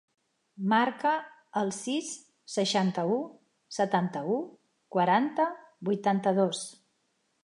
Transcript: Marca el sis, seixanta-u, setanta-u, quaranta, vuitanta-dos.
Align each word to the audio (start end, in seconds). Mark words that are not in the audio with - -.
Marca 0.69 1.09
el 1.59 1.67
sis, 1.79 2.07
seixanta-u, 2.53 3.19
setanta-u, 3.77 4.39
quaranta, 4.97 5.47
vuitanta-dos. 5.91 6.63